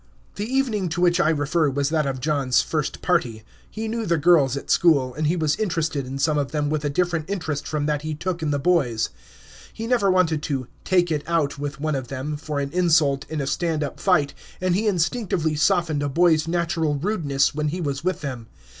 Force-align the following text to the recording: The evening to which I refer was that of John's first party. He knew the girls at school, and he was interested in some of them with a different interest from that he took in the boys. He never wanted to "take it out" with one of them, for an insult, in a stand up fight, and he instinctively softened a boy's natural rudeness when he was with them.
The 0.33 0.51
evening 0.51 0.89
to 0.89 1.01
which 1.01 1.19
I 1.19 1.29
refer 1.29 1.69
was 1.69 1.89
that 1.89 2.07
of 2.07 2.19
John's 2.19 2.59
first 2.59 3.03
party. 3.03 3.43
He 3.69 3.87
knew 3.87 4.07
the 4.07 4.17
girls 4.17 4.57
at 4.57 4.71
school, 4.71 5.13
and 5.13 5.27
he 5.27 5.35
was 5.35 5.55
interested 5.57 6.07
in 6.07 6.17
some 6.17 6.39
of 6.39 6.51
them 6.51 6.71
with 6.71 6.83
a 6.83 6.89
different 6.89 7.29
interest 7.29 7.67
from 7.67 7.85
that 7.85 8.01
he 8.01 8.15
took 8.15 8.41
in 8.41 8.49
the 8.49 8.57
boys. 8.57 9.09
He 9.71 9.85
never 9.85 10.09
wanted 10.09 10.41
to 10.41 10.65
"take 10.83 11.11
it 11.11 11.23
out" 11.27 11.59
with 11.59 11.79
one 11.79 11.93
of 11.93 12.07
them, 12.07 12.35
for 12.35 12.59
an 12.59 12.71
insult, 12.73 13.27
in 13.29 13.41
a 13.41 13.45
stand 13.45 13.83
up 13.83 13.99
fight, 13.99 14.33
and 14.59 14.73
he 14.73 14.87
instinctively 14.87 15.53
softened 15.53 16.01
a 16.01 16.09
boy's 16.09 16.47
natural 16.47 16.95
rudeness 16.95 17.53
when 17.53 17.67
he 17.67 17.79
was 17.79 18.03
with 18.03 18.21
them. 18.21 18.47